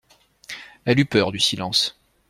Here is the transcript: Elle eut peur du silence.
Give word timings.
Elle 0.85 0.97
eut 0.99 1.05
peur 1.05 1.31
du 1.31 1.37
silence. 1.37 1.95